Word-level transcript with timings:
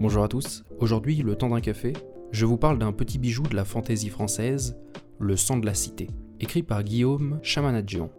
Bonjour 0.00 0.24
à 0.24 0.28
tous, 0.28 0.64
aujourd'hui, 0.78 1.16
le 1.18 1.36
temps 1.36 1.50
d'un 1.50 1.60
café, 1.60 1.92
je 2.32 2.46
vous 2.46 2.56
parle 2.56 2.78
d'un 2.78 2.92
petit 2.92 3.18
bijou 3.18 3.44
de 3.44 3.54
la 3.54 3.64
fantaisie 3.64 4.08
française, 4.08 4.76
Le 5.20 5.36
sang 5.36 5.56
de 5.58 5.66
la 5.66 5.74
cité, 5.74 6.10
écrit 6.40 6.64
par 6.64 6.82
Guillaume 6.82 7.38
Chamanadjian. 7.42 8.10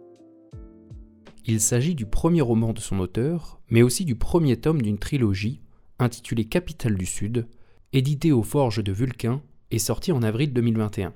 Il 1.44 1.60
s'agit 1.60 1.94
du 1.94 2.06
premier 2.06 2.40
roman 2.40 2.72
de 2.72 2.80
son 2.80 2.98
auteur, 2.98 3.60
mais 3.68 3.82
aussi 3.82 4.06
du 4.06 4.14
premier 4.14 4.56
tome 4.56 4.80
d'une 4.80 4.98
trilogie 4.98 5.60
intitulée 5.98 6.46
Capitale 6.46 6.96
du 6.96 7.06
Sud, 7.06 7.46
édité 7.92 8.32
aux 8.32 8.42
Forges 8.42 8.82
de 8.82 8.92
Vulcain 8.92 9.42
et 9.70 9.78
sorti 9.78 10.12
en 10.12 10.22
avril 10.22 10.54
2021. 10.54 11.12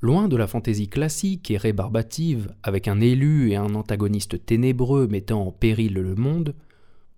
Loin 0.00 0.28
de 0.28 0.36
la 0.36 0.46
fantaisie 0.46 0.88
classique 0.88 1.50
et 1.50 1.56
rébarbative, 1.56 2.54
avec 2.62 2.86
un 2.86 3.00
élu 3.00 3.50
et 3.50 3.56
un 3.56 3.74
antagoniste 3.74 4.46
ténébreux 4.46 5.08
mettant 5.08 5.48
en 5.48 5.50
péril 5.50 5.94
le 5.94 6.14
monde, 6.14 6.54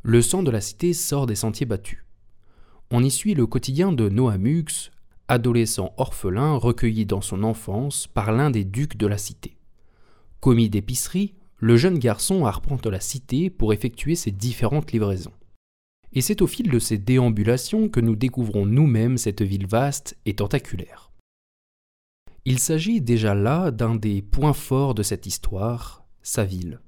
le 0.03 0.23
sang 0.23 0.43
de 0.43 0.51
la 0.51 0.63
cité 0.63 0.95
sort 0.95 1.27
des 1.27 1.35
sentiers 1.35 1.67
battus. 1.67 2.07
On 2.91 3.05
y 3.05 3.11
suit 3.11 3.35
le 3.35 3.47
quotidien 3.47 3.93
de 3.93 4.09
Noamux, 4.09 4.91
adolescent 5.29 5.93
orphelin 5.99 6.55
recueilli 6.55 7.05
dans 7.05 7.21
son 7.21 7.45
enfance 7.45 8.07
par 8.07 8.33
l'un 8.33 8.51
des 8.51 8.65
ducs 8.65 8.97
de 8.97 9.07
la 9.07 9.19
cité. 9.19 9.59
Commis 10.41 10.71
d'épicerie, 10.71 11.35
le 11.59 11.77
jeune 11.77 11.99
garçon 11.99 12.47
arpente 12.47 12.87
la 12.87 13.01
cité 13.01 13.51
pour 13.51 13.75
effectuer 13.75 14.15
ses 14.15 14.31
différentes 14.31 14.91
livraisons. 14.93 15.35
Et 16.15 16.23
c'est 16.23 16.41
au 16.41 16.47
fil 16.47 16.71
de 16.71 16.79
ces 16.79 16.97
déambulations 16.97 17.91
que 17.91 18.01
nous 18.01 18.17
découvrons 18.17 18.65
nous-mêmes 18.65 19.19
cette 19.19 19.43
ville 19.43 19.67
vaste 19.67 20.17
et 20.25 20.35
tentaculaire. 20.35 21.10
Il 22.47 22.59
s'agit 22.59 23.03
déjà 23.03 23.35
là 23.35 23.71
d'un 23.71 23.95
des 23.95 24.23
points 24.23 24.55
forts 24.55 24.95
de 24.95 25.03
cette 25.03 25.27
histoire, 25.27 26.07
sa 26.23 26.45
ville. 26.45 26.81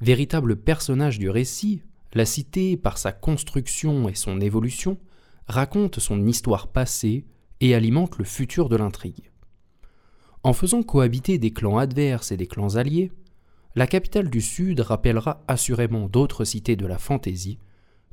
Véritable 0.00 0.56
personnage 0.56 1.18
du 1.18 1.28
récit, 1.28 1.82
la 2.14 2.24
cité, 2.24 2.76
par 2.78 2.96
sa 2.96 3.12
construction 3.12 4.08
et 4.08 4.14
son 4.14 4.40
évolution, 4.40 4.98
raconte 5.46 5.98
son 5.98 6.26
histoire 6.26 6.68
passée 6.68 7.26
et 7.60 7.74
alimente 7.74 8.16
le 8.16 8.24
futur 8.24 8.70
de 8.70 8.76
l'intrigue. 8.76 9.30
En 10.42 10.54
faisant 10.54 10.82
cohabiter 10.82 11.36
des 11.36 11.50
clans 11.50 11.78
adverses 11.78 12.32
et 12.32 12.36
des 12.38 12.46
clans 12.46 12.76
alliés, 12.76 13.12
la 13.74 13.86
capitale 13.86 14.30
du 14.30 14.40
Sud 14.40 14.80
rappellera 14.80 15.42
assurément 15.48 16.08
d'autres 16.08 16.44
cités 16.44 16.76
de 16.76 16.86
la 16.86 16.98
fantaisie, 16.98 17.58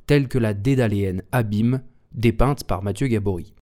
telles 0.06 0.28
que 0.28 0.38
la 0.38 0.52
dédaléenne 0.52 1.22
Abîme, 1.32 1.82
dépeinte 2.12 2.64
par 2.64 2.82
Mathieu 2.82 3.06
Gabory. 3.06 3.54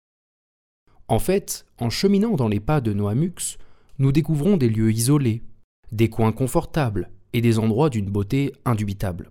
En 1.08 1.18
fait, 1.18 1.66
en 1.78 1.90
cheminant 1.90 2.36
dans 2.36 2.48
les 2.48 2.60
pas 2.60 2.80
de 2.80 2.92
Noamux, 2.92 3.58
nous 3.98 4.12
découvrons 4.12 4.56
des 4.56 4.68
lieux 4.68 4.92
isolés, 4.92 5.42
des 5.90 6.08
coins 6.08 6.32
confortables 6.32 7.10
et 7.32 7.40
des 7.40 7.58
endroits 7.58 7.90
d'une 7.90 8.10
beauté 8.10 8.52
indubitable. 8.64 9.30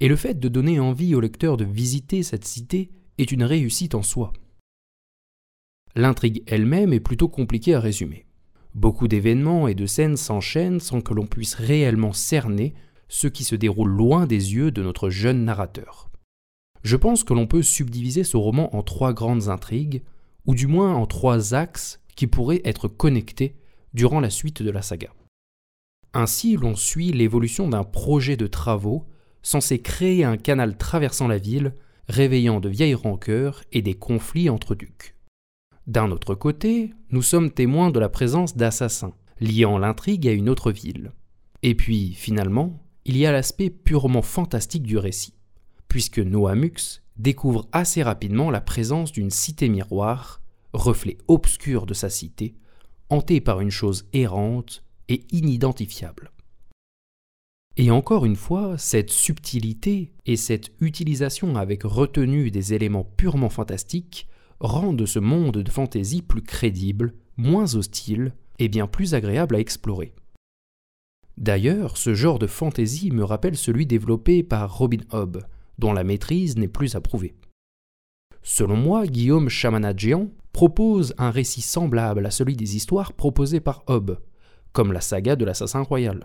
Et 0.00 0.08
le 0.08 0.16
fait 0.16 0.38
de 0.38 0.48
donner 0.48 0.80
envie 0.80 1.14
au 1.14 1.20
lecteur 1.20 1.56
de 1.56 1.64
visiter 1.64 2.22
cette 2.22 2.44
cité 2.44 2.90
est 3.18 3.32
une 3.32 3.44
réussite 3.44 3.94
en 3.94 4.02
soi. 4.02 4.32
L'intrigue 5.94 6.42
elle-même 6.46 6.92
est 6.92 7.00
plutôt 7.00 7.28
compliquée 7.28 7.74
à 7.74 7.80
résumer. 7.80 8.26
Beaucoup 8.74 9.08
d'événements 9.08 9.68
et 9.68 9.74
de 9.74 9.86
scènes 9.86 10.16
s'enchaînent 10.16 10.80
sans 10.80 11.02
que 11.02 11.12
l'on 11.12 11.26
puisse 11.26 11.54
réellement 11.54 12.12
cerner 12.12 12.74
ce 13.08 13.26
qui 13.26 13.44
se 13.44 13.54
déroule 13.54 13.90
loin 13.90 14.26
des 14.26 14.54
yeux 14.54 14.70
de 14.70 14.82
notre 14.82 15.10
jeune 15.10 15.44
narrateur. 15.44 16.10
Je 16.82 16.96
pense 16.96 17.24
que 17.24 17.34
l'on 17.34 17.46
peut 17.46 17.62
subdiviser 17.62 18.24
ce 18.24 18.38
roman 18.38 18.74
en 18.74 18.82
trois 18.82 19.12
grandes 19.12 19.48
intrigues, 19.48 20.02
ou 20.46 20.54
du 20.54 20.66
moins 20.66 20.94
en 20.94 21.06
trois 21.06 21.54
axes 21.54 22.00
qui 22.16 22.26
pourraient 22.26 22.62
être 22.64 22.88
connectés 22.88 23.56
durant 23.94 24.20
la 24.20 24.30
suite 24.30 24.62
de 24.62 24.70
la 24.70 24.82
saga. 24.82 25.10
Ainsi, 26.14 26.56
l'on 26.56 26.76
suit 26.76 27.12
l'évolution 27.12 27.68
d'un 27.68 27.84
projet 27.84 28.36
de 28.36 28.46
travaux 28.46 29.06
censé 29.42 29.80
créer 29.80 30.24
un 30.24 30.36
canal 30.36 30.76
traversant 30.76 31.26
la 31.26 31.38
ville, 31.38 31.74
réveillant 32.08 32.60
de 32.60 32.68
vieilles 32.68 32.94
rancœurs 32.94 33.62
et 33.72 33.82
des 33.82 33.94
conflits 33.94 34.48
entre 34.48 34.74
ducs. 34.74 35.16
D'un 35.86 36.10
autre 36.10 36.34
côté, 36.34 36.92
nous 37.10 37.22
sommes 37.22 37.50
témoins 37.50 37.90
de 37.90 37.98
la 37.98 38.08
présence 38.08 38.56
d'assassins, 38.56 39.14
liant 39.40 39.78
l'intrigue 39.78 40.28
à 40.28 40.32
une 40.32 40.48
autre 40.48 40.70
ville. 40.70 41.12
Et 41.62 41.74
puis, 41.74 42.14
finalement, 42.14 42.80
il 43.04 43.16
y 43.16 43.26
a 43.26 43.32
l'aspect 43.32 43.70
purement 43.70 44.22
fantastique 44.22 44.84
du 44.84 44.96
récit, 44.96 45.34
puisque 45.88 46.20
Noamux 46.20 47.01
découvre 47.16 47.68
assez 47.72 48.02
rapidement 48.02 48.50
la 48.50 48.60
présence 48.60 49.12
d'une 49.12 49.30
cité 49.30 49.68
miroir, 49.68 50.40
reflet 50.72 51.18
obscur 51.28 51.86
de 51.86 51.94
sa 51.94 52.10
cité, 52.10 52.54
hantée 53.10 53.40
par 53.40 53.60
une 53.60 53.70
chose 53.70 54.06
errante 54.12 54.84
et 55.08 55.24
inidentifiable. 55.30 56.32
Et 57.76 57.90
encore 57.90 58.26
une 58.26 58.36
fois, 58.36 58.76
cette 58.76 59.10
subtilité 59.10 60.12
et 60.26 60.36
cette 60.36 60.72
utilisation 60.80 61.56
avec 61.56 61.84
retenue 61.84 62.50
des 62.50 62.74
éléments 62.74 63.04
purement 63.16 63.48
fantastiques 63.48 64.28
rendent 64.60 65.06
ce 65.06 65.18
monde 65.18 65.58
de 65.58 65.70
fantaisie 65.70 66.22
plus 66.22 66.42
crédible, 66.42 67.14
moins 67.36 67.74
hostile 67.74 68.34
et 68.58 68.68
bien 68.68 68.86
plus 68.86 69.14
agréable 69.14 69.56
à 69.56 69.60
explorer. 69.60 70.14
D'ailleurs, 71.38 71.96
ce 71.96 72.14
genre 72.14 72.38
de 72.38 72.46
fantaisie 72.46 73.10
me 73.10 73.24
rappelle 73.24 73.56
celui 73.56 73.86
développé 73.86 74.42
par 74.42 74.76
Robin 74.76 75.00
Hobb, 75.10 75.42
dont 75.82 75.92
la 75.92 76.04
maîtrise 76.04 76.56
n'est 76.56 76.68
plus 76.68 76.94
approuvée. 76.94 77.34
Selon 78.44 78.76
moi, 78.76 79.04
Guillaume 79.04 79.48
Chamanadjian 79.48 80.28
propose 80.52 81.12
un 81.18 81.32
récit 81.32 81.60
semblable 81.60 82.24
à 82.24 82.30
celui 82.30 82.54
des 82.54 82.76
histoires 82.76 83.12
proposées 83.12 83.58
par 83.58 83.82
Hobbes, 83.88 84.20
comme 84.72 84.92
la 84.92 85.00
saga 85.00 85.34
de 85.34 85.44
l'assassin 85.44 85.82
royal. 85.82 86.22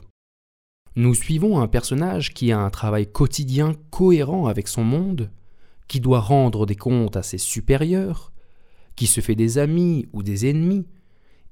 Nous 0.95 1.15
suivons 1.15 1.59
un 1.59 1.67
personnage 1.67 2.35
qui 2.35 2.51
a 2.51 2.59
un 2.59 2.69
travail 2.69 3.11
quotidien 3.11 3.73
cohérent 3.89 4.45
avec 4.45 4.67
son 4.67 4.83
monde, 4.83 5.31
qui 5.87 6.01
doit 6.01 6.19
rendre 6.19 6.67
des 6.67 6.75
comptes 6.75 7.15
à 7.15 7.23
ses 7.23 7.39
supérieurs, 7.39 8.33
qui 8.95 9.07
se 9.07 9.21
fait 9.21 9.35
des 9.35 9.57
amis 9.57 10.07
ou 10.13 10.21
des 10.21 10.47
ennemis, 10.47 10.85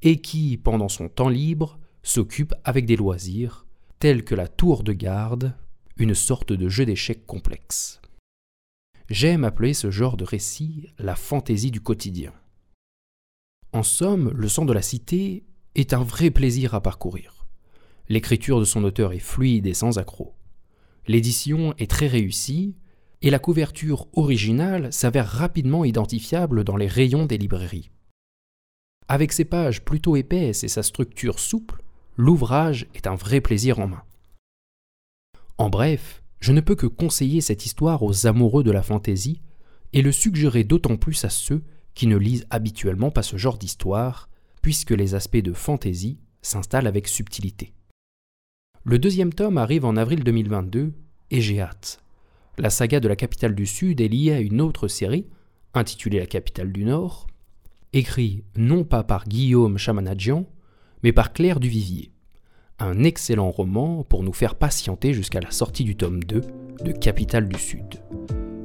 et 0.03 0.21
qui, 0.21 0.57
pendant 0.57 0.89
son 0.89 1.09
temps 1.09 1.29
libre, 1.29 1.79
s'occupe 2.03 2.53
avec 2.63 2.85
des 2.85 2.97
loisirs, 2.97 3.65
tels 3.97 4.23
que 4.23 4.35
la 4.35 4.47
tour 4.47 4.83
de 4.83 4.93
garde 4.93 5.55
une 5.97 6.13
sorte 6.13 6.51
de 6.51 6.67
jeu 6.67 6.85
d'échecs 6.85 7.25
complexe. 7.25 8.01
J'aime 9.09 9.43
appeler 9.45 9.73
ce 9.73 9.91
genre 9.91 10.17
de 10.17 10.25
récit 10.25 10.89
la 10.97 11.15
fantaisie 11.15 11.71
du 11.71 11.79
quotidien. 11.79 12.33
En 13.71 13.83
somme, 13.83 14.31
le 14.35 14.49
sang 14.49 14.65
de 14.65 14.73
la 14.73 14.81
cité 14.81 15.45
est 15.75 15.93
un 15.93 16.03
vrai 16.03 16.31
plaisir 16.31 16.73
à 16.73 16.81
parcourir. 16.81 17.45
L'écriture 18.09 18.59
de 18.59 18.65
son 18.65 18.83
auteur 18.83 19.13
est 19.13 19.19
fluide 19.19 19.67
et 19.67 19.73
sans 19.73 19.97
accroc. 19.97 20.35
L'édition 21.07 21.73
est 21.77 21.89
très 21.89 22.07
réussie 22.07 22.75
et 23.21 23.29
la 23.29 23.39
couverture 23.39 24.07
originale 24.13 24.91
s'avère 24.91 25.27
rapidement 25.27 25.85
identifiable 25.85 26.63
dans 26.63 26.77
les 26.77 26.87
rayons 26.87 27.25
des 27.25 27.37
librairies. 27.37 27.91
Avec 29.07 29.31
ses 29.31 29.45
pages 29.45 29.83
plutôt 29.83 30.15
épaisses 30.15 30.63
et 30.63 30.67
sa 30.67 30.83
structure 30.83 31.39
souple, 31.39 31.83
l'ouvrage 32.17 32.87
est 32.95 33.07
un 33.07 33.15
vrai 33.15 33.39
plaisir 33.39 33.79
en 33.79 33.87
main. 33.87 34.03
En 35.57 35.69
bref, 35.69 36.21
je 36.41 36.51
ne 36.51 36.61
peux 36.61 36.75
que 36.75 36.87
conseiller 36.87 37.39
cette 37.39 37.65
histoire 37.65 38.03
aux 38.03 38.27
amoureux 38.27 38.63
de 38.63 38.71
la 38.71 38.83
fantaisie 38.83 39.41
et 39.93 40.01
le 40.01 40.11
suggérer 40.11 40.65
d'autant 40.65 40.97
plus 40.97 41.23
à 41.23 41.29
ceux 41.29 41.63
qui 41.93 42.07
ne 42.07 42.17
lisent 42.17 42.45
habituellement 42.49 43.09
pas 43.09 43.23
ce 43.23 43.37
genre 43.37 43.57
d'histoire, 43.57 44.29
puisque 44.61 44.91
les 44.91 45.15
aspects 45.15 45.37
de 45.37 45.53
fantaisie 45.53 46.19
s'installent 46.41 46.87
avec 46.87 47.07
subtilité. 47.07 47.73
Le 48.83 48.99
deuxième 48.99 49.33
tome 49.33 49.57
arrive 49.57 49.85
en 49.85 49.95
avril 49.95 50.23
2022 50.23 50.93
et 51.31 51.41
j'ai 51.41 51.61
hâte. 51.61 52.03
La 52.57 52.69
saga 52.69 52.99
de 52.99 53.07
la 53.07 53.15
capitale 53.15 53.55
du 53.55 53.65
Sud 53.65 54.01
est 54.01 54.07
liée 54.07 54.33
à 54.33 54.39
une 54.41 54.61
autre 54.61 54.87
série, 54.87 55.25
intitulée 55.73 56.19
La 56.19 56.25
capitale 56.25 56.71
du 56.71 56.83
Nord, 56.83 57.27
écrite 57.93 58.43
non 58.57 58.83
pas 58.83 59.03
par 59.03 59.25
Guillaume 59.25 59.77
Chamanadjian, 59.77 60.45
mais 61.01 61.13
par 61.13 61.31
Claire 61.31 61.59
Duvivier 61.59 62.11
un 62.79 63.03
excellent 63.03 63.51
roman 63.51 64.03
pour 64.03 64.23
nous 64.23 64.33
faire 64.33 64.55
patienter 64.55 65.13
jusqu'à 65.13 65.39
la 65.39 65.51
sortie 65.51 65.83
du 65.83 65.95
tome 65.95 66.23
2 66.23 66.41
de 66.83 66.91
Capitale 66.91 67.47
du 67.47 67.59
Sud. 67.59 68.03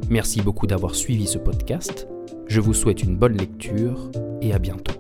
Merci 0.09 0.43
beaucoup 0.43 0.67
d'avoir 0.67 0.95
suivi 0.95 1.27
ce 1.27 1.39
podcast, 1.39 2.09
je 2.49 2.61
vous 2.61 2.75
souhaite 2.75 3.03
une 3.03 3.17
bonne 3.17 3.37
lecture 3.37 4.11
et 4.41 4.53
à 4.53 4.59
bientôt. 4.59 5.00